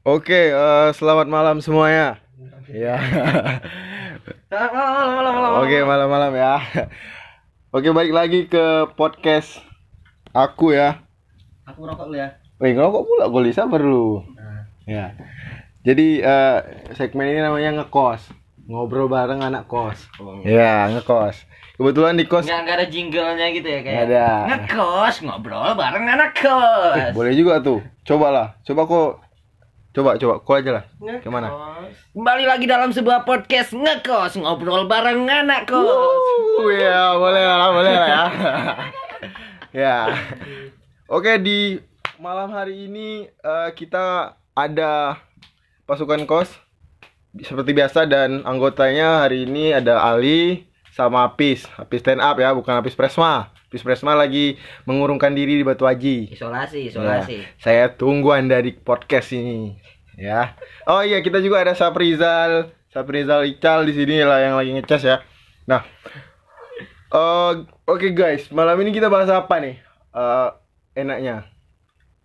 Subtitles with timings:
[0.00, 2.16] Oke, eh, selamat malam semuanya.
[2.72, 2.96] Ya.
[5.60, 6.56] Oke, malam-malam ya.
[7.68, 9.60] Oke, balik lagi ke podcast
[10.32, 11.04] aku ya.
[11.68, 12.32] Aku rokok lu ya.
[12.64, 14.24] Wih, ngerokok pula gue sabar lu.
[14.88, 15.20] Ya.
[15.84, 16.58] Jadi eh,
[16.96, 18.32] segmen ini namanya ngekos.
[18.72, 20.08] Ngobrol bareng anak kos.
[20.48, 21.44] Ya, ngekos.
[21.76, 23.92] Kebetulan di kos Nggak, nggak ada jinglenya gitu ya kayak.
[23.92, 24.28] Nggak ada.
[24.48, 26.96] Ngekos ngobrol bareng anak kos.
[26.96, 27.84] Eh, boleh juga tuh.
[28.08, 28.56] Cobalah.
[28.64, 29.28] Coba kok
[29.90, 30.84] Coba, coba, kok aja lah.
[31.18, 31.50] Gimana?
[32.14, 35.82] Kembali lagi dalam sebuah podcast ngekos ngobrol bareng anak kos.
[36.62, 38.24] Uh, ya boleh lah, boleh lah ya.
[39.82, 39.98] ya.
[41.10, 41.82] Oke di
[42.22, 45.18] malam hari ini eh, kita ada
[45.90, 46.54] pasukan kos
[47.42, 51.66] seperti biasa dan anggotanya hari ini ada Ali sama Apis.
[51.74, 53.50] Apis stand up ya, bukan Apis Presma.
[53.70, 56.34] Apis Presma lagi mengurungkan diri di Batu Haji.
[56.34, 57.38] Isolasi, isolasi.
[57.38, 59.78] Ya, saya tunggu Anda di podcast ini
[60.18, 60.58] ya.
[60.90, 65.22] Oh iya, kita juga ada Saprizal, Saprizal Ical di sini lah yang lagi ngecas ya.
[65.70, 65.86] Nah,
[67.14, 67.52] eh,
[67.86, 69.78] oke guys, malam ini kita bahas apa nih?
[70.18, 70.48] Eh,
[70.98, 71.46] enaknya.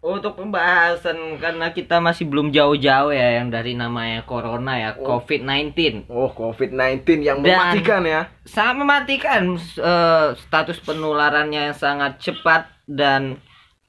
[0.06, 6.06] Untuk pembahasan karena kita masih belum jauh-jauh ya yang dari namanya corona ya, COVID-19.
[6.06, 8.30] Oh, COVID-19 yang Dan- mematikan ya.
[8.46, 13.42] sangat mematikan eh, status penularannya yang sangat cepat dan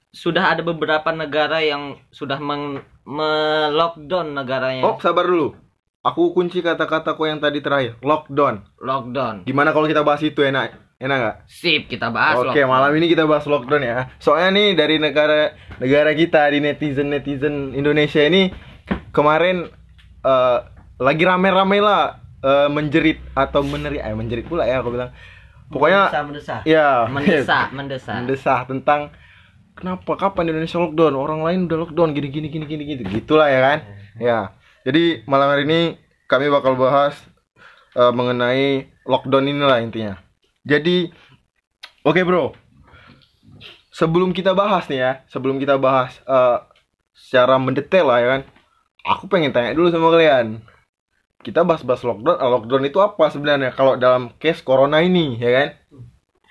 [0.09, 4.89] sudah ada beberapa negara yang sudah me-lockdown negaranya.
[4.89, 5.53] Oh, sabar dulu.
[6.01, 8.65] Aku kunci kata-kataku yang tadi terakhir, lockdown.
[8.81, 9.45] Lockdown.
[9.45, 10.86] Gimana kalau kita bahas itu enak?
[10.97, 11.37] Enak nggak?
[11.45, 12.73] Sip, kita bahas Oke, lockdown.
[12.73, 14.09] malam ini kita bahas lockdown ya.
[14.17, 18.49] Soalnya nih dari negara negara kita di netizen netizen Indonesia ini
[19.13, 19.69] kemarin
[20.25, 20.59] eh,
[20.97, 25.13] lagi rame-rame lah eh, menjerit atau meneri eh menjerit pula ya aku bilang.
[25.69, 26.61] Pokoknya mendesah, mendesah.
[26.65, 28.15] ya Mendesak, mendesak.
[28.17, 29.01] mendesah tentang
[29.77, 33.61] kenapa kapan Indonesia lockdown orang lain udah lockdown gini gini gini gini gitu gitulah ya
[33.61, 33.79] kan
[34.17, 34.39] ya
[34.89, 35.81] jadi malam hari ini
[36.25, 37.19] kami bakal bahas
[37.93, 40.17] eh, mengenai lockdown inilah intinya
[40.67, 41.15] jadi
[42.03, 42.51] oke bro.
[43.95, 46.59] Sebelum kita bahas nih ya sebelum kita bahas eh,
[47.17, 48.43] secara mendetail lah ya kan
[49.07, 50.61] aku pengen tanya dulu sama kalian.
[51.41, 55.69] Kita bahas-bahas lockdown eh, lockdown itu apa sebenarnya kalau dalam case corona ini ya kan?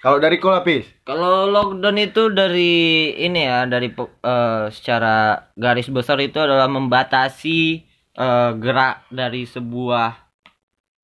[0.06, 6.40] Kalau dari kolapis Kalau lockdown itu dari ini ya, dari eh, secara garis besar itu
[6.40, 7.84] adalah membatasi
[8.16, 10.18] eh, gerak dari sebuah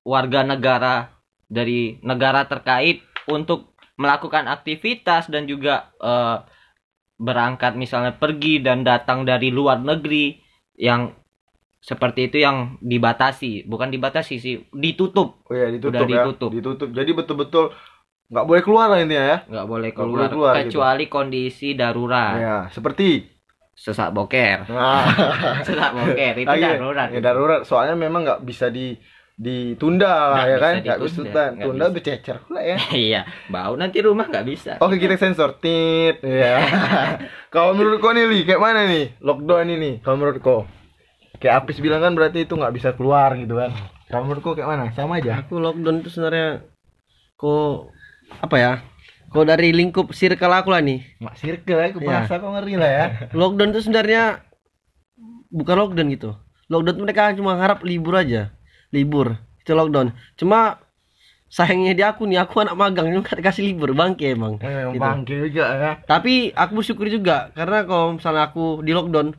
[0.02, 1.21] warga negara
[1.52, 6.36] dari negara terkait untuk melakukan aktivitas dan juga eh,
[7.20, 10.40] berangkat misalnya pergi dan datang dari luar negeri
[10.74, 11.12] yang
[11.78, 16.10] seperti itu yang dibatasi, bukan dibatasi sih, ditutup, Oh ya ditutup Udah ya.
[16.22, 16.50] ditutup.
[16.54, 16.88] Ditutup.
[16.94, 17.74] Jadi betul-betul
[18.30, 19.38] nggak boleh keluar lah intinya ya.
[19.44, 20.78] nggak boleh Nggak boleh keluar, keluar gitu.
[20.78, 22.38] kecuali kondisi darurat.
[22.38, 23.28] Ya, seperti
[23.72, 25.08] sesak boker nah,
[25.66, 27.60] sesak boker itu lagi- darurat Ya darurat.
[27.66, 28.94] Soalnya memang nggak bisa di
[29.34, 30.74] ditunda lah ya kan.
[30.80, 31.94] Nggak bisa ditunda, tunda, nggak tunda bisa.
[31.94, 32.76] bercecer pula ya.
[33.08, 36.62] iya bau nanti rumah nggak bisa Oke kita sensor tit ya.
[37.54, 40.00] Kalau menurut kau nih Li, kayak mana nih lockdown ini?
[40.00, 40.64] Kalau menurut kau?
[41.36, 43.72] Kayak Apis bilang kan berarti itu nggak bisa keluar gitu kan.
[44.06, 44.92] Kalau menurut kau kayak mana?
[44.92, 45.40] Sama aja.
[45.40, 46.64] aku lockdown itu sebenarnya
[47.34, 47.90] kok
[48.38, 48.72] apa ya
[49.28, 52.08] kok dari lingkup circle aku lah nih Mak circle ya, aku Iya.
[52.08, 53.04] bahasa kau ngeri lah ya.
[53.40, 54.22] lockdown itu sebenarnya
[55.48, 56.30] bukan lockdown gitu
[56.68, 58.52] lockdown mereka cuma harap libur aja
[58.92, 60.78] libur itu lockdown cuma
[61.46, 65.02] sayangnya di aku nih aku anak magang juga dikasih libur bangke emang Memang Gitu.
[65.02, 65.92] bangke juga ya.
[66.02, 69.36] tapi aku bersyukur juga karena kalau misalnya aku di lockdown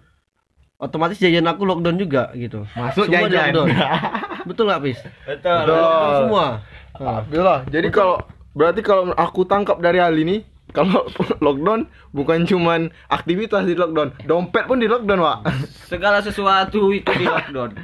[0.75, 3.33] otomatis jajan aku lockdown juga gitu Masuk Semua jajan.
[3.49, 3.67] lockdown.
[4.47, 6.13] betul nggak pis betul Betul.
[6.19, 6.45] semua
[6.93, 7.59] Alhamdulillah.
[7.67, 8.21] Jadi kalau
[8.53, 11.03] berarti kalau aku tangkap dari hal ini kalau
[11.45, 15.37] lockdown bukan cuman aktivitas di lockdown, dompet pun di lockdown, Pak.
[15.91, 17.75] segala sesuatu itu di lockdown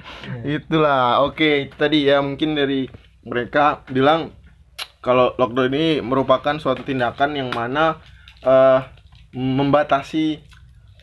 [0.42, 1.22] Itulah.
[1.22, 2.88] Oke, tadi ya mungkin dari
[3.22, 4.32] mereka bilang
[5.00, 8.00] kalau lockdown ini merupakan suatu tindakan yang mana
[8.42, 8.80] eh,
[9.34, 10.40] membatasi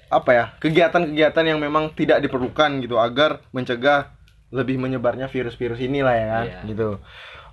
[0.07, 4.15] apa ya kegiatan-kegiatan yang memang tidak diperlukan gitu agar mencegah
[4.55, 6.61] lebih menyebarnya virus-virus inilah ya kan Iya.
[6.71, 6.89] gitu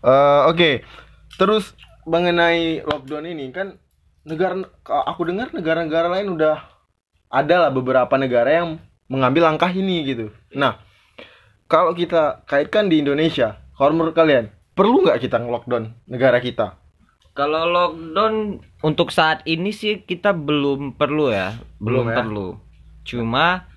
[0.03, 0.71] Eh, oke
[1.39, 3.79] terus mengenai lockdown ini kan
[4.23, 4.55] negara
[4.87, 6.63] aku dengar negara-negara lain udah
[7.27, 8.79] ada lah beberapa negara yang
[9.11, 10.31] mengambil langkah ini gitu.
[10.55, 10.79] Nah
[11.67, 16.79] kalau kita kaitkan di Indonesia kalau menurut kalian perlu nggak kita nge-lockdown negara kita?
[17.33, 21.57] Kalau lockdown untuk saat ini sih kita belum perlu ya.
[21.81, 22.15] Belum belum, ya?
[22.21, 22.47] perlu.
[23.03, 23.72] Cuma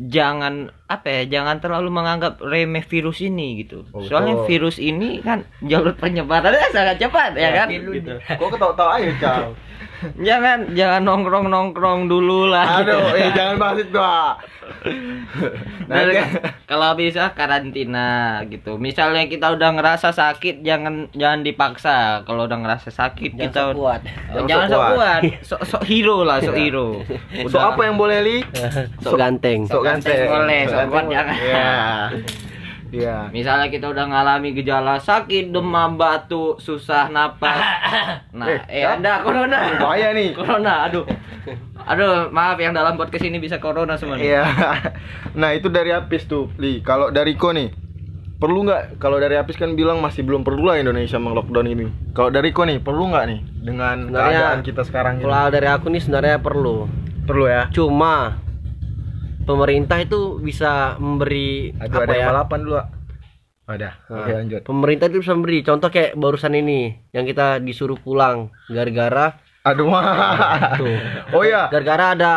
[0.00, 0.54] jangan
[0.86, 4.48] apa ya jangan terlalu menganggap remeh virus ini gitu Oh, soalnya betul.
[4.48, 8.16] virus ini kan jalur penyebarannya sangat cepat ya kan gitu.
[8.16, 9.52] kok ketawa-tawa aja Cal
[10.18, 14.34] jangan jangan nongkrong nongkrong dulu lah Aduh, eh jangan bahas itu ah.
[15.84, 16.16] Dan Nanti
[16.64, 18.08] kalau bisa karantina
[18.46, 23.60] gitu misalnya kita udah ngerasa sakit jangan jangan dipaksa kalau udah ngerasa sakit Jangan kita
[23.60, 24.00] sok kuat.
[24.30, 25.20] Oh, Jangan jangan sok sok kuat.
[25.20, 26.62] kuat sok sok hero lah sok Iya.
[26.62, 26.88] hero
[27.46, 28.36] so apa yang boleh li?
[29.02, 29.66] Sok ganteng.
[29.66, 30.16] Sok ganteng.
[30.24, 31.36] boleh, sok ganteng kuat jangan.
[31.36, 31.68] Iya.
[32.90, 33.30] Iya.
[33.30, 37.56] Misalnya kita udah ngalami gejala sakit, demam, batuk, susah napas.
[38.30, 38.94] Nah, eh, Eh, ya?
[38.94, 39.58] ada corona.
[39.76, 40.30] Bahaya nih.
[40.38, 41.02] Corona, aduh.
[41.82, 44.30] Aduh, maaf yang dalam podcast ini bisa corona semua nih.
[44.30, 44.44] Iya.
[45.34, 46.78] Nah, itu dari Apis tuh, Li.
[46.80, 47.74] Kalau dari Ko nih,
[48.38, 49.02] perlu nggak?
[49.02, 51.86] Kalau dari Apis kan bilang masih belum perlu lah Indonesia meng-lockdown ini.
[52.14, 55.24] Kalau dari Ko nih, perlu nggak nih dengan Sebenarnya, keadaan kita sekarang ini?
[55.26, 56.76] Kalau dari aku nih sebenarnya perlu.
[57.26, 57.62] Perlu ya.
[57.74, 58.38] Cuma
[59.44, 62.26] pemerintah itu bisa memberi Aduh, apa ada ya?
[62.32, 62.88] balapan dulu, ah.
[63.70, 63.90] Ada.
[64.10, 64.60] Nah, Oke, lanjut.
[64.66, 69.86] Pemerintah itu bisa memberi contoh kayak barusan ini yang kita disuruh pulang gara-gara Aduh.
[70.74, 70.96] tuh.
[71.38, 71.70] oh ya.
[71.70, 72.32] Gara-gara ada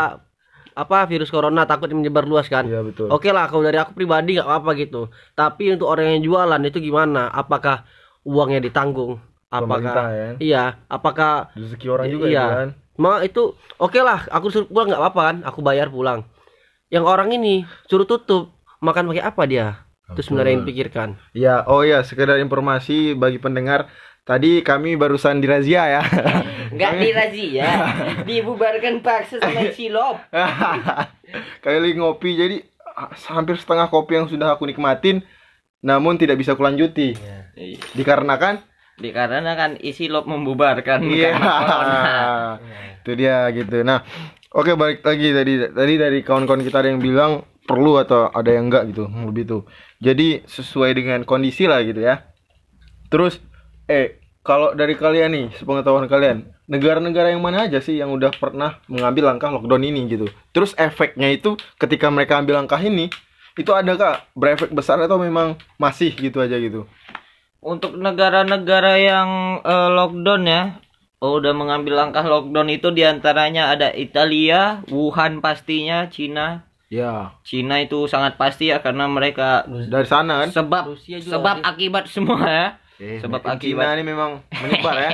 [0.73, 2.69] apa virus corona takut menyebar luas kan.
[2.69, 3.09] Iya, betul.
[3.09, 5.09] Oke lah kalau dari aku pribadi nggak apa-apa gitu.
[5.33, 7.33] Tapi untuk orang yang jualan itu gimana?
[7.33, 7.85] Apakah
[8.21, 9.17] uangnya ditanggung?
[9.49, 10.29] Apakah ya.
[10.41, 10.63] iya?
[10.89, 12.45] Apakah Rezeki orang juga iya.
[12.45, 12.69] itu kan.
[12.93, 15.37] Ma itu oke lah, aku suruh pulang nggak apa-apa kan?
[15.49, 16.25] Aku bayar pulang.
[16.93, 19.67] Yang orang ini suruh tutup, makan pakai apa dia?
[20.13, 21.09] Itu sebenarnya yang dipikirkan.
[21.33, 23.89] Ya, oh ya, sekedar informasi bagi pendengar,
[24.21, 26.03] tadi kami barusan dirazia ya.
[26.73, 27.65] Enggak dirazia,
[28.29, 30.21] dibubarkan paksa sama silop.
[31.65, 32.57] Kali lagi ngopi, jadi
[32.93, 35.25] ah, hampir setengah kopi yang sudah aku nikmatin,
[35.81, 37.17] namun tidak bisa kulanjuti.
[37.97, 38.61] Dikarenakan,
[38.93, 42.61] Dikarenakan isi lop membubarkan iya, corona.
[43.01, 43.81] itu dia gitu.
[43.81, 44.05] Nah,
[44.53, 48.67] oke balik lagi tadi tadi dari kawan-kawan kita ada yang bilang perlu atau ada yang
[48.67, 49.61] enggak gitu, hmm, lebih tuh.
[50.03, 52.27] Jadi sesuai dengan kondisi lah gitu ya.
[53.07, 53.39] Terus,
[53.87, 58.83] eh kalau dari kalian nih, sepengetahuan kalian, negara-negara yang mana aja sih yang udah pernah
[58.91, 60.27] mengambil langkah lockdown ini gitu?
[60.51, 63.07] Terus efeknya itu ketika mereka ambil langkah ini,
[63.55, 66.83] itu adakah berefek besar atau memang masih gitu aja gitu?
[67.63, 70.82] Untuk negara-negara yang eh, lockdown ya,
[71.23, 76.67] oh, udah mengambil langkah lockdown itu di antaranya ada Italia, Wuhan pastinya, Cina.
[76.91, 80.53] Ya, Cina itu sangat pasti ya karena mereka dari sana kan.
[80.53, 81.65] sebab Rusia juga sebab sih.
[81.65, 82.67] akibat semua ya.
[83.01, 85.11] Eh, sebab Cina akibat ini memang menyebar ya.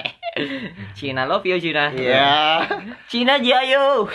[0.98, 1.94] Cina love you Cina.
[1.94, 2.68] Iya.
[3.12, 4.10] Cina jayo.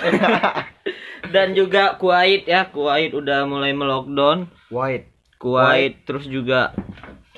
[1.35, 4.53] Dan juga Kuwait ya, Kuwait udah mulai melockdown.
[4.69, 5.09] White.
[5.41, 6.77] Kuwait terus juga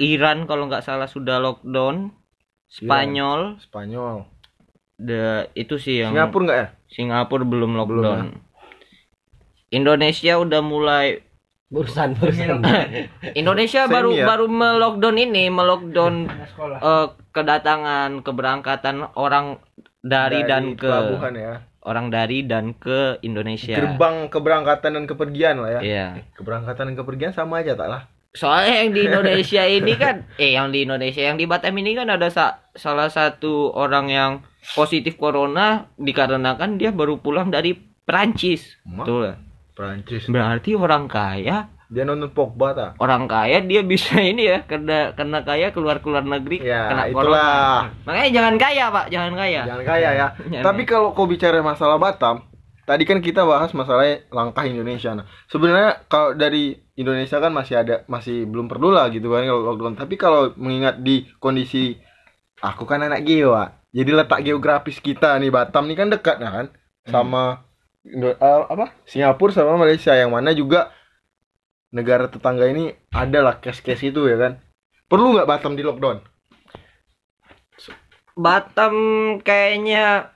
[0.02, 2.10] Iran kalau nggak salah sudah lockdown.
[2.66, 4.26] Spanyol, Spanyol.
[5.00, 6.68] The, itu sih yang Singapura enggak ya?
[6.88, 8.00] Singapura belum lockdown.
[8.00, 8.26] Belum,
[9.70, 11.26] Indonesia udah mulai
[11.66, 12.62] Urusan urusan.
[13.40, 14.22] Indonesia Semi baru ya?
[14.22, 16.30] baru melockdown ini, melockdown
[16.78, 19.58] eh, kedatangan, keberangkatan orang
[19.98, 21.54] dari, dan ke pelabuhan ya.
[21.82, 23.82] orang dari dan ke Indonesia.
[23.82, 25.80] Gerbang keberangkatan dan kepergian lah ya.
[25.82, 26.06] Iya.
[26.38, 28.02] Keberangkatan dan kepergian sama aja tak lah.
[28.30, 32.06] Soalnya yang di Indonesia ini kan, eh yang di Indonesia yang di Batam ini kan
[32.06, 34.30] ada sa- salah satu orang yang
[34.74, 38.74] positif corona dikarenakan dia baru pulang dari Perancis.
[38.82, 39.36] Betul.
[39.76, 40.26] Prancis.
[40.26, 42.90] Berarti orang kaya, Dia nonton Pogba tak?
[42.98, 47.22] orang kaya dia bisa ini ya karena karena kaya keluar keluar negeri Ya, kena itulah.
[47.22, 48.02] corona.
[48.02, 49.62] Makanya jangan kaya pak, jangan kaya.
[49.68, 50.26] Jangan kaya ya.
[50.50, 52.42] Jangan Tapi kalau kau bicara masalah Batam,
[52.82, 54.02] tadi kan kita bahas masalah
[54.34, 55.14] langkah Indonesia.
[55.14, 59.62] Nah, sebenarnya kalau dari Indonesia kan masih ada masih belum perlu lah gitu kan kalau
[59.70, 59.94] lockdown.
[59.94, 61.94] Tapi kalau mengingat di kondisi
[62.64, 63.75] aku kan anak Wak.
[63.94, 66.66] Jadi letak geografis kita nih Batam nih kan dekat nah kan
[67.06, 67.66] sama
[68.06, 68.94] Indo- eh, apa?
[69.02, 70.94] Singapura sama Malaysia yang mana juga
[71.90, 74.52] negara tetangga ini adalah case-case itu ya kan.
[75.10, 76.22] Perlu nggak Batam di lockdown?
[78.36, 78.94] Batam
[79.42, 80.30] kayaknya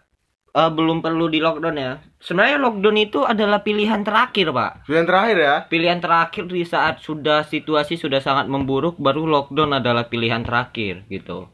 [0.50, 1.92] eh, belum perlu di lockdown ya.
[2.18, 4.90] Sebenarnya lockdown itu adalah pilihan terakhir pak.
[4.90, 5.56] Pilihan terakhir ya.
[5.70, 11.46] Pilihan terakhir di saat sudah situasi sudah sangat memburuk baru lockdown adalah pilihan terakhir gitu.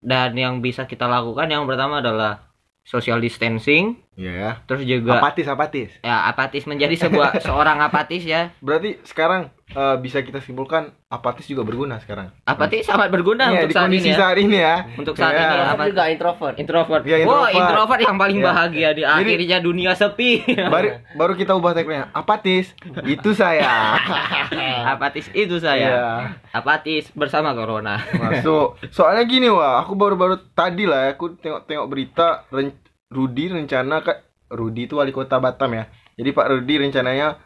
[0.00, 2.50] Dan yang bisa kita lakukan yang pertama adalah
[2.84, 4.50] social distancing, Iya ya.
[4.66, 5.90] terus juga Apatis, apatis.
[6.02, 8.52] ya apatis menjadi sebuah seorang apatis ya.
[8.60, 12.28] Berarti sekarang eh, bisa kita simpulkan apatis juga berguna sekarang.
[12.44, 14.18] Apatis sangat berguna Iya, untuk di saat kondisi ini ya.
[14.18, 14.76] saat ini ya.
[14.94, 15.40] Untuk saat Iya.
[15.40, 15.64] ini ya.
[15.72, 16.54] Apa juga introvert.
[16.54, 17.02] Introvert.
[17.02, 17.54] Wah, introvert.
[17.56, 18.44] introvert yang paling Iya.
[18.44, 20.30] bahagia di Jadi- akhirnya dunia sepi.
[20.68, 22.76] Baru baru kita ubah tagline apatis.
[23.02, 23.96] Itu saya.
[24.92, 25.86] apatis itu saya.
[25.86, 26.06] Iya.
[26.52, 28.02] Apatis bersama corona.
[28.12, 28.76] Masuk.
[28.90, 32.74] Soalnya gini wah, aku baru-baru tadi lah ya, aku tengok-tengok berita ren
[33.10, 34.18] Rudi rencana kak
[34.50, 35.90] Rudi itu wali kota Batam ya.
[36.14, 37.38] Jadi Pak Rudi rencananya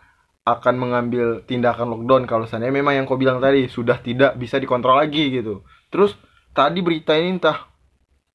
[0.44, 5.00] akan mengambil tindakan lockdown kalau seandainya memang yang kau bilang tadi sudah tidak bisa dikontrol
[5.00, 5.64] lagi gitu.
[5.88, 6.12] Terus
[6.52, 7.64] tadi berita ini entah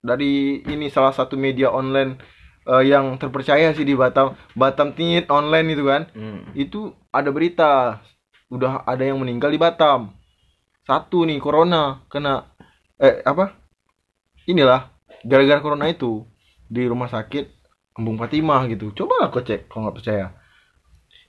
[0.02, 2.18] dari ini salah satu media online
[2.66, 6.50] eh, yang terpercaya sih di Batam Batam Tit online itu kan Hmm.
[6.56, 8.00] itu ada berita
[8.50, 10.16] udah ada yang meninggal di Batam
[10.88, 12.50] satu nih corona kena
[12.98, 13.54] eh apa
[14.50, 14.90] inilah
[15.22, 16.26] gara-gara corona itu
[16.70, 17.58] di rumah sakit
[17.98, 20.40] Embung Fatimah gitu coba lah kau cek kalau nggak percaya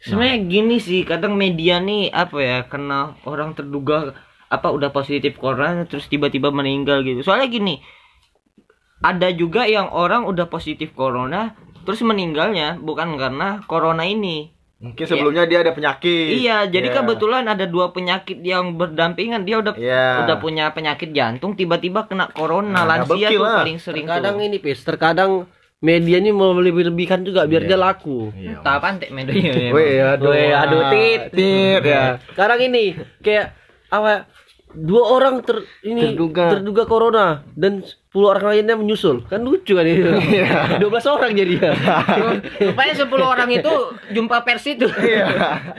[0.00, 4.16] Sebenarnya gini sih, kadang media nih apa ya, kena orang terduga
[4.48, 7.20] apa udah positif corona terus tiba-tiba meninggal gitu.
[7.20, 7.84] Soalnya gini,
[9.04, 11.52] ada juga yang orang udah positif corona
[11.84, 14.56] terus meninggalnya bukan karena corona ini.
[14.80, 16.94] Mungkin sebelumnya dia ada penyakit Iya, jadi Ya.
[16.96, 19.44] kebetulan ada dua penyakit yang berdampingan.
[19.44, 20.24] Dia udah Iya.
[20.24, 22.80] udah punya penyakit jantung, tiba-tiba kena Nah, corona.
[22.96, 23.56] double Lansia tuh lah.
[23.60, 24.46] paling sering Terkadang tuh.
[24.46, 25.30] ini pis, terkadang
[25.78, 27.68] media ini mau lebih-lebihkan juga biar Iya.
[27.68, 28.32] dia laku.
[28.32, 28.60] Iya.
[28.60, 29.52] Tak pantek medianya.
[29.76, 31.20] Weh, aduh, Weh, aduh, tit.
[31.30, 32.16] tit ya.
[32.26, 32.84] Sekarang ini
[33.20, 33.52] kayak
[33.86, 34.24] apa?
[34.70, 36.54] Dua orang ter ini Terduga.
[36.54, 39.22] terduga corona dan 10 orang lainnya menyusul.
[39.26, 40.06] Kan lucu kan itu.
[40.06, 40.78] Iya.
[40.82, 41.72] 12 orang jadi ya.
[42.70, 43.72] Supaya 10 orang itu
[44.10, 44.86] jumpa pers itu.
[44.86, 45.26] Iya.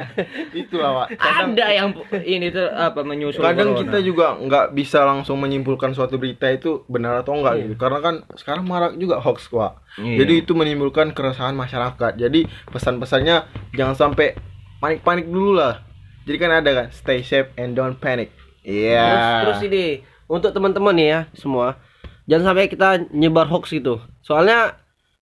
[0.63, 1.07] Itulah, Pak.
[1.19, 1.87] Kadang, Ada yang
[2.23, 3.81] ini tuh apa menyusul kadang corona.
[3.83, 7.75] kita juga nggak bisa langsung menyimpulkan suatu berita itu benar atau enggak gitu.
[7.75, 9.99] Karena kan sekarang marak juga hoax, Pak.
[9.99, 10.23] Iya.
[10.23, 12.15] Jadi itu menimbulkan keresahan masyarakat.
[12.15, 13.43] Jadi pesan-pesannya
[13.75, 14.35] jangan sampai
[14.79, 15.83] panik-panik dulu lah.
[16.23, 18.31] Jadi kan ada kan, stay safe and don't panic.
[18.61, 19.05] Iya.
[19.05, 19.83] Terus, terus ini
[20.25, 21.81] untuk teman-teman nih ya semua,
[22.25, 23.99] jangan sampai kita nyebar hoax gitu.
[24.21, 24.77] Soalnya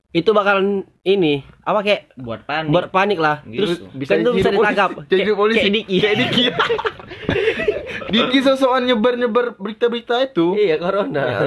[0.10, 2.74] itu bakalan ini apa kayak buat panik.
[2.74, 3.46] berpanik lah.
[3.46, 3.62] Gitu.
[3.62, 4.90] Terus bisa kan itu bisa jadi ditangkap.
[4.96, 5.14] polisi.
[5.16, 5.60] Jadi polisi.
[5.60, 5.98] Kayak Diki.
[5.98, 6.44] Kayak Diki.
[8.14, 10.58] Diki sosokan nyebar-nyebar berita-berita itu.
[10.58, 11.24] Iya corona.
[11.24, 11.40] Ya,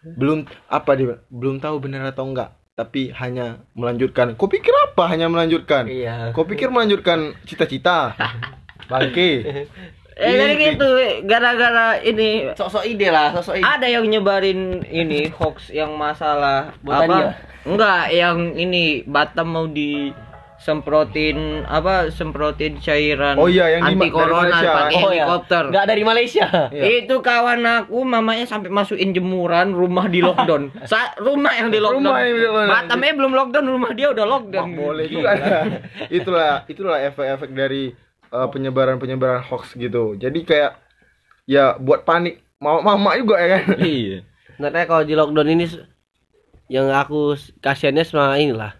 [0.00, 5.28] belum apa dia belum tahu benar atau enggak tapi hanya melanjutkan kau pikir apa hanya
[5.28, 6.32] melanjutkan Iya.
[6.32, 8.16] kau pikir melanjutkan cita-cita
[8.90, 9.68] bangke
[10.12, 10.88] Eh jadi Ih, gitu
[11.24, 13.64] gara-gara ini Sosok ide lah, sosok ide.
[13.64, 17.32] ada yang nyebarin ini hoax yang masalah Botania.
[17.32, 17.48] apa?
[17.62, 22.08] Enggak, yang ini Batam mau disemprotin apa?
[22.08, 25.24] Semprotin cairan Oh iya, yang di- anti dari corona pakai Oh ya.
[25.24, 25.62] helikopter.
[25.68, 26.46] Enggak dari Malaysia.
[26.68, 26.84] Iya.
[27.00, 30.68] Itu kawan aku mamanya sampai masukin jemuran rumah di lockdown.
[30.90, 32.00] Sa rumah yang di lockdown.
[32.02, 32.68] Rumah yang di lockdown.
[32.70, 34.68] Batamnya belum lockdown, rumah dia udah Wah, lockdown.
[34.74, 35.30] boleh juga
[36.10, 37.92] itulah itulah efek-efek dari
[38.30, 40.16] uh, penyebaran-penyebaran hoax gitu.
[40.16, 40.78] Jadi kayak
[41.46, 42.42] ya buat panik.
[42.60, 43.62] Mama mama juga ya kan?
[43.80, 44.26] Iya.
[44.56, 45.64] Sebenarnya kalau di lockdown ini
[46.68, 47.34] yang aku
[47.64, 48.76] kasihannya sama inilah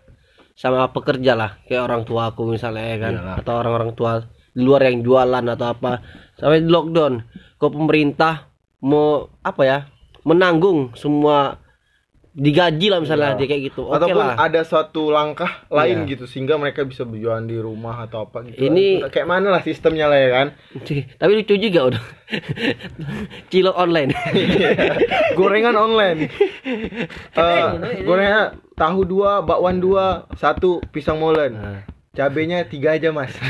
[0.53, 1.57] sama pekerja lah.
[1.65, 3.15] Kayak orang tua aku misalnya ya kan?
[3.17, 3.37] Iyalah.
[3.41, 4.13] atau orang-orang tua
[4.53, 6.05] di luar yang jualan atau apa.
[6.37, 7.25] Sampai di lockdown
[7.57, 8.53] kok pemerintah
[8.85, 9.79] mau apa ya
[10.25, 11.61] menanggung semua
[12.31, 13.39] digaji lah misalnya Iya.
[13.39, 13.83] dia kayak gitu.
[13.85, 14.39] Oke ataupun lah.
[14.39, 16.11] ada suatu langkah lain Iya.
[16.11, 20.07] gitu sehingga mereka bisa berjualan di rumah atau apa gitu Ini- kayak mana lah sistemnya
[20.07, 20.47] lah ya kan?
[21.17, 22.03] Tapi lucu juga udah.
[23.51, 24.15] Cilok online.
[25.33, 26.31] Gorengan online.
[27.33, 27.67] Eh,
[28.03, 31.53] gorengan tahu dua bakwan dua satu pisang molen.
[31.53, 31.83] Nah,
[32.13, 33.35] cabenya tiga aja mas.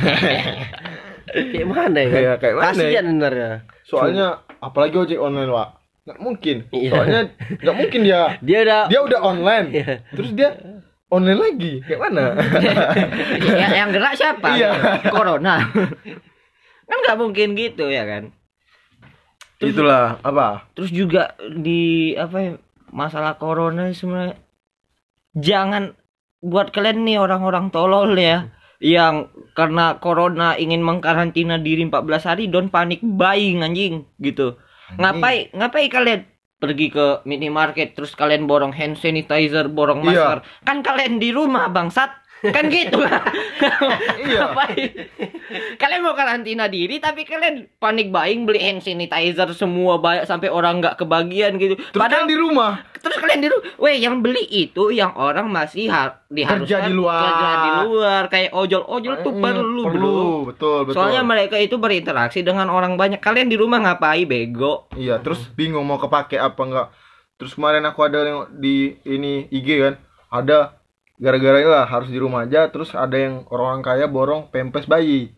[1.30, 2.20] Kayak mana ya kan?
[2.20, 2.75] Iya, kayak mana ya?
[2.75, 3.50] kasihan sebenarnya.
[3.87, 4.26] Soalnya
[4.58, 5.68] apalagi ojek online pak
[6.00, 6.90] nggak mungkin Iya.
[6.90, 7.21] soalnya
[7.61, 9.95] nggak mungkin dia dia udah dia udah online Iya.
[10.12, 10.50] terus dia
[11.11, 12.25] online lagi kayak mana
[13.61, 14.49] ya, yang gerak siapa?
[14.54, 14.71] Iya.
[15.11, 15.66] Corona.
[16.87, 18.30] kan nggak mungkin gitu ya kan.
[19.61, 22.52] itulah apa Terus juga di apa ya,
[22.88, 24.40] masalah corona sebenarnya
[25.37, 25.92] jangan
[26.40, 28.49] buat kalian nih orang-orang tolol ya
[28.80, 34.57] yang karena corona ingin mengkarantina diri 14 hari don't panic buying anjing gitu.
[34.99, 36.20] Ngapain ngapain kalian
[36.61, 40.09] pergi ke minimarket terus kalian borong hand sanitizer, borong Iya.
[40.12, 40.38] masker.
[40.68, 42.19] Kan kalian di rumah bangsat.
[42.42, 42.97] Kan gitu.
[44.20, 44.56] Iya.
[45.76, 50.80] Kalian mau karantina diri tapi kalian panik buying beli hand sanitizer semua banyak sampai orang
[50.80, 51.76] nggak kebagian gitu.
[51.76, 55.88] terus kan di rumah terus kalian di rumah, weh yang beli itu yang orang masih
[55.88, 57.20] har diharuskan Kerja di luar.
[57.23, 60.49] kerja di luar kayak ojol-ojol tuh Hmm, perlu, perlu bro.
[60.49, 63.18] betul betul Soalnya mereka itu berinteraksi dengan orang banyak.
[63.18, 64.88] Kalian di rumah ngapain bego?
[64.94, 66.87] iya terus bingung mau kepake apa enggak
[67.35, 69.94] terus kemarin aku ada yang di ini IG kan
[70.30, 70.79] ada
[71.20, 75.36] gara-gara lah harus di rumah aja terus ada yang orang-orang kaya borong pempes bayi.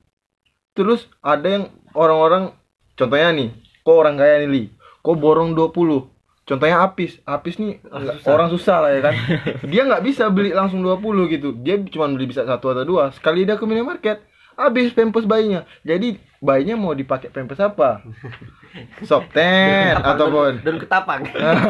[0.72, 2.54] Terus ada yang orang-orang
[2.96, 3.50] contohnya nih
[3.82, 4.62] kok orang kaya nih Li?
[5.02, 6.06] Kok borong 20
[6.46, 7.18] contohnya Apis.
[7.26, 9.14] Apis nih nggak- orang susah lah ya kan?
[9.74, 11.52] Dia nggak bisa beli langsung 20 gitu.
[11.60, 13.10] Dia cuma beli bisa satu atau dua.
[13.10, 14.22] Sekali dia ke minimarket
[14.56, 15.64] habis pempes bayinya.
[15.82, 18.02] Jadi bayinya mau dipakai pempes apa?
[19.09, 21.23] Soften ataupun dan ketapang.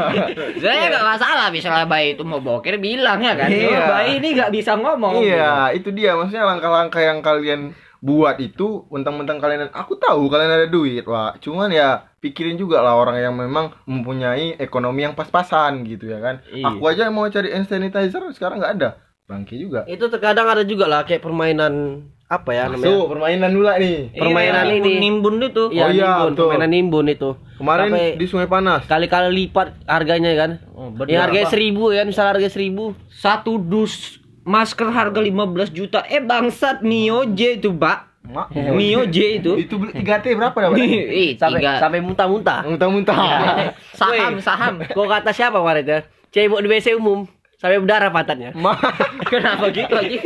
[0.62, 3.50] Saya nggak masalah misalnya bayi itu mau boker bilang ya kan.
[3.50, 3.80] Iya.
[3.90, 5.18] Bayi ini nggak bisa ngomong.
[5.18, 6.14] Iya, itu dia.
[6.14, 11.70] Maksudnya langkah-langkah yang kalian buat itu mentang-mentang kalian aku tahu kalian ada duit wah cuman
[11.70, 16.42] ya pikirin juga lah orang yang memang mempunyai ekonomi yang pas-pasan gitu ya kan.
[16.50, 16.66] Iya.
[16.66, 18.90] aku aja mau cari hand sanitizer sekarang nggak ada.
[19.26, 19.86] Bangke juga.
[19.86, 22.88] Itu terkadang ada juga lah kayak permainan apa ya namanya?
[22.88, 24.92] Masuk permainan dulu nih Permainan Iya, ini.
[24.98, 25.64] nimbun itu.
[25.68, 26.44] Iya, Oh iya, nimbun, betul.
[26.46, 27.30] permainan nimbun itu.
[27.54, 30.50] kemarin Sampai di Sungai Panas kali-kali lipat harganya kan.
[30.72, 31.54] Oh, Yang harganya berapa?
[31.54, 32.84] seribu ya, misal harga seribu.
[33.08, 35.30] Satu dus masker harga 15
[35.70, 36.02] juta.
[36.04, 38.10] Eh bangsat Mio J itu, Pak.
[38.24, 39.52] Mak, Mio J itu.
[39.58, 41.78] itu beli 3T berapa dapat Ih, Sampai tiga.
[41.78, 42.62] sampai muntah-muntah.
[42.64, 43.18] muntah-muntah
[44.00, 44.74] Saham, saham.
[44.88, 45.98] Kau kata siapa kemarin ya?
[46.30, 47.26] Cebok di WC umum
[47.62, 48.50] sampai berdarah pantatnya.
[49.30, 50.18] Kenapa gitu lagi?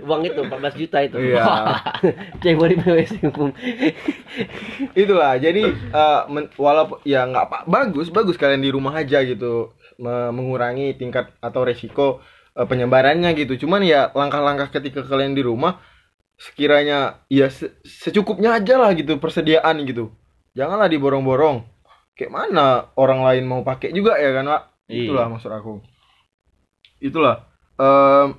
[0.00, 1.16] Uang itu 14 juta itu.
[1.20, 1.44] Iya.
[3.28, 3.52] Umum.
[4.94, 9.74] itulah jadi eh, men- walaupun ya nggak apa bagus bagus kalian di rumah aja gitu
[9.98, 12.22] me- mengurangi tingkat atau resiko
[12.54, 15.82] eh, penyebarannya gitu cuman ya langkah-langkah ketika kalian di rumah
[16.38, 20.14] sekiranya ya se- secukupnya aja lah gitu persediaan gitu
[20.54, 21.66] janganlah diborong-borong
[22.14, 25.04] kayak mana orang lain mau pakai juga ya kan pak Iya.
[25.12, 25.84] itulah maksud aku
[26.98, 27.46] itulah
[27.78, 28.34] em,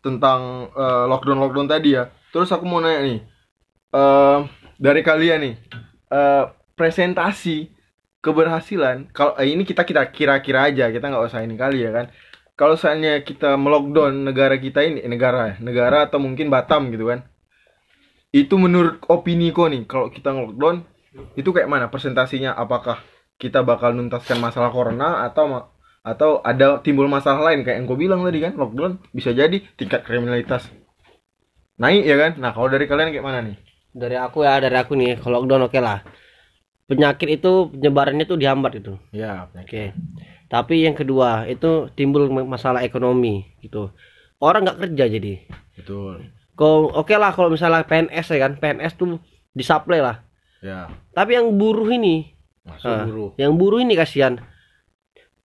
[0.00, 2.12] tentang eh, lockdown lockdown tadi ya.
[2.32, 3.20] Terus aku mau nanya nih
[3.92, 4.40] em,
[4.80, 5.54] dari kalian nih
[6.12, 6.44] eh,
[6.76, 7.72] presentasi
[8.18, 12.06] keberhasilan kalau eh, ini kita kita kira-kira aja kita nggak usah ini kali ya kan.
[12.58, 17.22] Kalau misalnya kita melockdown negara kita ini negara negara atau mungkin Batam gitu kan.
[18.34, 20.82] Itu menurut opini kok nih kalau kita ngelockdown
[21.38, 22.58] itu kayak mana presentasinya?
[22.58, 22.98] Apakah
[23.38, 25.70] kita bakal nuntaskan masalah corona atau
[26.08, 30.00] atau ada timbul masalah lain kayak yang gue bilang tadi kan lockdown bisa jadi tingkat
[30.06, 30.62] kriminalitas
[31.78, 33.56] naik ya kan nah kalau dari kalian kayak mana nih
[33.88, 36.04] Dari aku ya, dari aku nih, kalau lockdown oke lah.
[36.86, 38.94] Penyakit itu penyebarannya tuh dihambat itu.
[39.10, 39.92] ya Oke.
[40.46, 43.90] Tapi yang kedua itu timbul masalah ekonomi gitu.
[44.38, 45.34] Orang nggak kerja jadi.
[45.74, 46.20] betul
[46.54, 49.18] Kau oke lah kalau misalnya PNS ya kan, PNS tuh
[49.52, 50.22] disuplai lah.
[50.60, 50.86] ya
[51.16, 53.02] Tapi yang buruh ini, masuk Ah.
[53.08, 54.38] buruh yang buruh ini kasihan.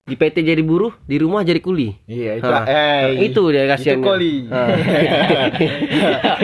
[0.03, 1.95] Di PT jadi buruh, di rumah jadi kuli.
[2.03, 2.67] iya itu Ah.
[2.67, 3.95] eh itu dia kasihan.
[3.95, 4.51] itu koli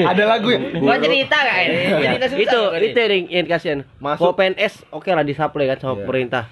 [0.08, 1.80] ada lagu ya Gua cerita gak ini?
[2.00, 3.80] Cerita susah itu itu yang, yang kasihan.
[4.00, 4.24] Masuk.
[4.24, 6.00] Kalau PNS oke lah disuplai kan sama Iya.
[6.02, 6.44] pemerintah.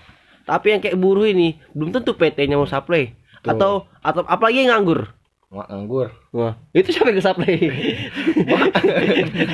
[0.44, 3.16] Tapi yang kayak buruh ini belum tentu PT-nya mau supply.
[3.42, 5.08] Atau atau apalagi yang nganggur.
[5.48, 6.12] Mak nganggur.
[6.36, 7.56] Wah, itu siapa yang supply?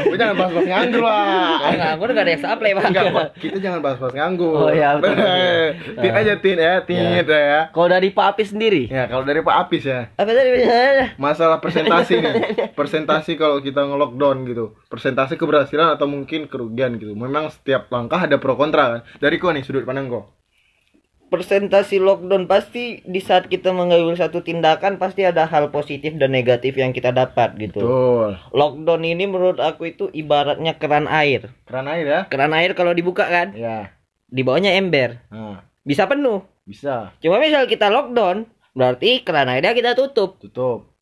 [0.10, 1.21] Gue jangan bahas-bahas nganggur lah
[1.62, 2.84] Oh, nganggur gak ada yang supply, Pak.
[2.89, 3.27] Enggak, Pak.
[3.38, 4.58] kita jangan bahas-bahas nganggur.
[4.58, 5.13] Oh, iya, betul,
[6.01, 7.69] tin aja tin ya tin ya.
[7.69, 10.10] Kalau dari Pak Apis sendiri, ya kalau dari Pak Apis ya.
[10.17, 10.49] Apa tadi?
[11.21, 12.34] masalah persentasi nih.
[12.82, 14.73] Persentasi kalau kita nge-lockdown gitu.
[14.89, 17.13] Persentase keberhasilan atau mungkin kerugian gitu.
[17.13, 19.01] Memang setiap langkah ada pro kontra kan.
[19.21, 20.25] Dari kau nih sudut pandang kau
[21.33, 26.77] Presentasi lockdown pasti di saat kita mengambil satu tindakan pasti ada hal positif dan negatif
[26.77, 27.81] yang kita dapat gitu.
[27.81, 31.49] betul Lockdown ini menurut aku itu ibaratnya keran air.
[31.65, 33.89] keran air ya Keran air kalau dibuka kan, ya
[34.29, 35.25] di bawahnya ember.
[35.33, 36.45] nah Bisa penuh.
[36.69, 38.45] bisa Cuma misal kita lockdown,
[38.77, 40.37] berarti keran airnya kita tutup.
[40.37, 40.93] tutup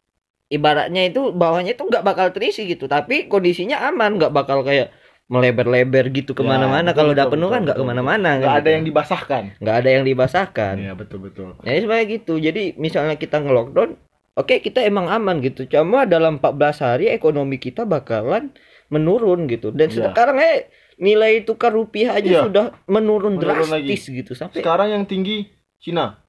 [0.48, 4.96] Ibaratnya itu bawahnya itu nggak bakal terisi gitu, tapi kondisinya aman, nggak bakal kayak
[5.32, 6.92] melebar-lebar gitu ke mana-mana.
[6.92, 8.30] Ya, kalau udah penuh betul, kan nggak ke mana-mana.
[8.36, 8.76] nggak kan ada gitu.
[8.76, 10.74] yang dibasahkan nggak ada yang dibasahkan.
[10.76, 12.34] Iya betul betul Jadi sebenarnya gitu.
[12.36, 13.90] Jadi misalnya kita nge-lockdown,
[14.36, 15.64] oke kita emang aman gitu.
[15.66, 18.52] Cuma dalam 14 hari ekonomi kita bakalan
[18.92, 19.72] menurun gitu.
[19.72, 20.12] Dan Iya.
[20.12, 20.68] sekarang eh
[21.00, 22.42] nilai tukar rupiah aja Iya.
[22.46, 25.50] sudah menurun, Menurun drastis gitu sampai sekarang yang tinggi
[25.82, 26.22] Cina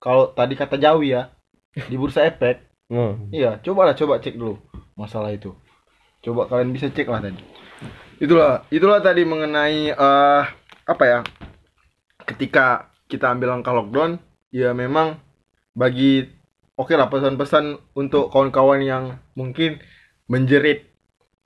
[0.00, 1.30] kalau tadi kata Jawi ya
[1.86, 3.28] di bursa efek Hmm.
[3.28, 4.56] Iya, cobalah coba cek dulu
[4.96, 5.52] masalah itu.
[6.24, 7.36] Coba kalian bisa cek lah tadi.
[8.18, 10.44] Itulah, itulah tadi mengenai eh
[10.84, 11.18] apa ya?
[12.26, 14.20] Ketika kita ambil langkah lockdown,
[14.52, 15.16] ya memang
[15.72, 16.26] bagi
[16.74, 19.04] oke lah pesan-pesan untuk kawan-kawan yang
[19.38, 19.78] mungkin
[20.28, 20.90] menjerit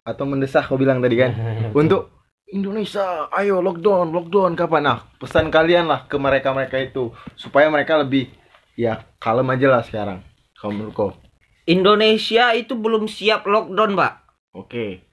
[0.02, 1.30] atau mendesah kau bilang tadi kan
[1.78, 2.11] untuk
[2.50, 8.02] Indonesia ayo lockdown lockdown kapan nah pesan kalian lah ke mereka mereka itu supaya mereka
[8.02, 8.35] lebih
[8.74, 10.26] ya kalem aja lah sekarang
[10.58, 11.11] kalau menurut kau
[11.62, 14.12] Indonesia itu belum siap lockdown, Pak.
[14.58, 15.12] Oke.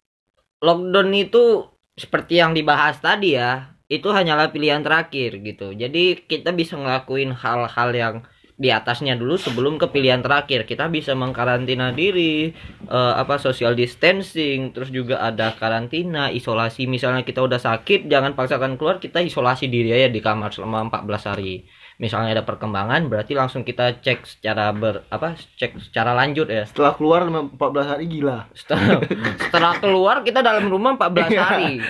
[0.60, 5.74] Lockdown itu seperti yang dibahas tadi ya, itu hanyalah pilihan terakhir gitu.
[5.74, 8.16] Jadi kita bisa ngelakuin hal-hal yang
[8.60, 10.68] di atasnya dulu sebelum ke pilihan terakhir.
[10.68, 12.52] Kita bisa mengkarantina diri,
[12.92, 16.84] eh, apa social distancing, terus juga ada karantina, isolasi.
[16.86, 21.24] Misalnya kita udah sakit, jangan paksakan keluar, kita isolasi diri aja di kamar selama 14
[21.24, 21.64] hari.
[22.00, 25.36] Misalnya ada perkembangan, berarti langsung kita cek secara ber apa?
[25.36, 26.64] Cek secara lanjut ya.
[26.64, 27.60] Setelah keluar 14
[27.92, 28.48] hari gila.
[28.56, 29.04] Setelah,
[29.36, 31.84] setelah keluar kita dalam rumah 14 hari.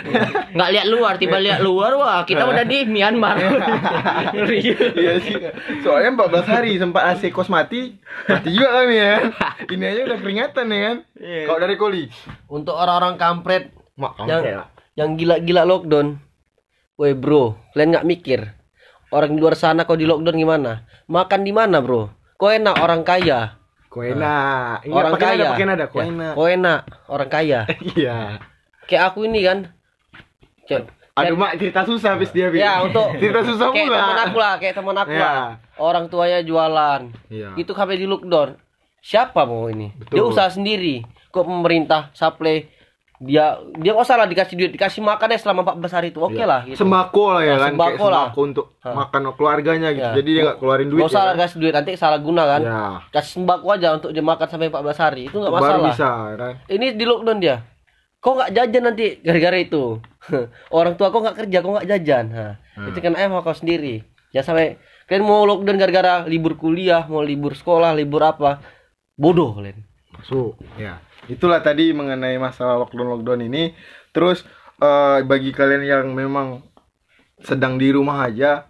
[0.57, 3.37] Nggak lihat luar, tiba lihat luar wah kita udah di Myanmar.
[3.37, 4.85] Juga.
[4.97, 5.37] iya sih.
[5.85, 9.29] Soalnya 14 hari sempat AC kos mati, mati juga kami ya.
[9.69, 10.97] Ini aja udah peringatan ya kan.
[11.21, 11.43] Iya.
[11.45, 12.03] Kalau dari Koli.
[12.49, 14.65] Untuk orang-orang kampret mak Yang-
[14.97, 16.17] yang gila-gila lockdown.
[16.97, 18.58] Woi bro, kalian nggak mikir
[19.09, 20.71] orang di luar sana kau di lockdown gimana?
[21.05, 22.09] Makan di mana bro?
[22.35, 23.59] Kau enak orang kaya.
[23.87, 24.85] Kau enak.
[24.85, 25.45] Ingat, orang kaya.
[25.49, 25.85] pakai nada.
[25.85, 26.33] Kau Ya, enak.
[26.33, 27.59] Kau enak orang kaya.
[27.93, 28.17] Iya.
[28.85, 29.59] Kayak aku ini kan.
[30.65, 32.47] Kayak, Aduh mak cerita susah habis dia.
[32.47, 32.57] Bi.
[32.57, 33.97] Ya untuk cerita susah kayak pula.
[33.99, 35.19] teman aku lah, kayak teman aku Ya.
[35.19, 35.43] lah.
[35.75, 37.01] Orang tuanya jualan.
[37.27, 37.49] Iya.
[37.53, 38.55] Itu sampai di lockdown.
[38.99, 39.91] Siapa mau ini?
[40.07, 40.31] Dia Betul.
[40.31, 41.03] usaha sendiri.
[41.29, 42.65] Kok pemerintah supply
[43.19, 46.45] dia dia nggak salah dikasih duit dikasih makan ya selama 14 hari itu oke Iya.
[46.45, 46.79] lah gitu.
[46.79, 48.23] Sembako lah ya Nah, kan, sembako kayak lah.
[48.25, 48.95] sembako untuk Hah.
[48.95, 50.05] makan keluarganya gitu.
[50.05, 50.15] Ya.
[50.15, 50.99] Jadi dia nggak keluarin duit.
[50.99, 51.41] Nggak usah ya lah kan?
[51.43, 52.61] kasih duit nanti salah guna kan.
[52.61, 52.79] Ya.
[53.11, 55.87] Kasih sembako aja untuk dia makan sampai 14 hari itu nggak Baru masalah.
[55.89, 56.53] bisa kan.
[56.65, 57.57] Ini di lockdown dia.
[58.17, 59.83] Kok nggak jajan nanti gara-gara itu?
[60.71, 62.25] Orang tua kok nggak kerja, kok nggak jajan?
[62.29, 62.87] Nah, Hmm.
[62.87, 63.99] Itu kan ayam kau sendiri.
[64.29, 64.67] Jangan sampai
[65.05, 68.63] kalian mau lockdown gara-gara libur kuliah, mau libur sekolah, libur apa?
[69.13, 69.83] Bodoh kalian.
[70.13, 70.55] Masuk.
[70.75, 71.03] Ya.
[71.29, 73.77] Itulah tadi mengenai masalah lockdown-lockdown ini.
[74.11, 74.41] Terus
[74.81, 76.65] eh, bagi kalian yang memang
[77.39, 78.67] sedang di rumah aja,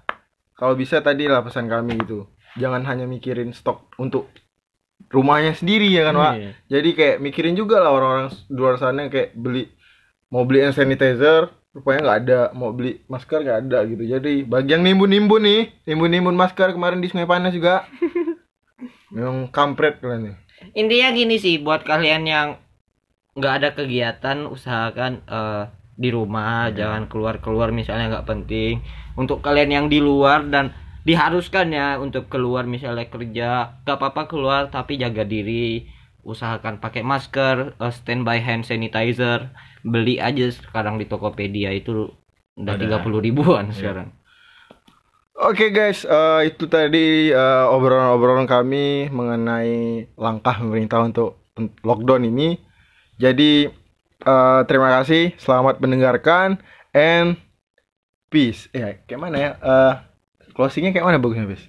[0.53, 2.27] kalau bisa tadi lah pesan kami gitu.
[2.59, 4.27] Jangan hanya mikirin stok untuk
[5.09, 6.33] rumahnya sendiri ya kan, Pak.
[6.35, 6.51] Iya.
[6.67, 9.71] Jadi kayak mikirin juga lah orang-orang di luar sana yang kayak beli
[10.29, 14.73] mau beli hand sanitizer rupanya nggak ada mau beli masker nggak ada gitu jadi bagi
[14.73, 17.85] yang nimbun-nimbun nih nimbun-nimbun masker kemarin di Sungai Panas juga
[19.13, 20.35] memang kampret kalian nih
[20.75, 22.47] Intinya gini sih buat kalian yang
[23.37, 25.63] nggak ada kegiatan usahakan eh,
[25.99, 28.83] di rumah jangan keluar-keluar misalnya nggak penting.
[29.19, 30.71] Untuk kalian yang di luar dan
[31.03, 35.87] diharuskan ya untuk keluar misalnya kerja gak apa-apa keluar tapi jaga diri.
[36.19, 39.51] Usahakan pakai masker eh, standby hand sanitizer.
[39.79, 42.11] Beli aja sekarang di Tokopedia itu
[42.59, 42.99] udah Ada.
[42.99, 44.18] 30 ribuan sekarang
[45.39, 51.39] Oke guys, eh, itu tadi eh, obrolan-obrolan kami mengenai langkah pemerintah untuk
[51.79, 52.59] lockdown ini.
[53.15, 53.71] Jadi
[54.19, 56.59] eh, terima kasih, selamat mendengarkan
[56.91, 57.39] and
[58.27, 58.67] peace.
[58.75, 59.51] Ya, kayak mana ya?
[59.55, 59.93] Eh,
[60.51, 61.67] closingnya kayak mana bagusnya, peace?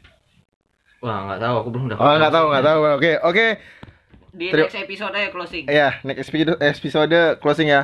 [1.01, 2.81] wah nggak tahu aku belum dapat Oh nggak tahu nggak tahu.
[2.93, 3.47] Oke oke.
[4.31, 7.83] di Terima- next episode ya closing Ya next episode episode closing ya.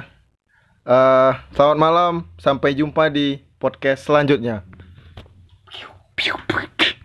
[0.83, 4.67] Eh, selamat malam, sampai jumpa di podcast selanjutnya.
[6.17, 6.76] pew, pew.